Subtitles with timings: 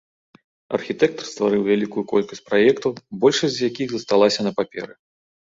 [0.77, 2.91] Архітэктар стварыў вялікую колькасць праектаў,
[3.27, 4.93] большасць з якіх засталася на паперы.